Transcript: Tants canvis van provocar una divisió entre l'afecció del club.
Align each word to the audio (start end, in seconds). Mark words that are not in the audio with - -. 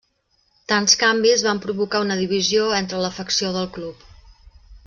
Tants 0.71 0.97
canvis 1.01 1.43
van 1.49 1.61
provocar 1.67 2.01
una 2.07 2.19
divisió 2.23 2.73
entre 2.81 3.05
l'afecció 3.05 3.55
del 3.59 3.73
club. 3.77 4.07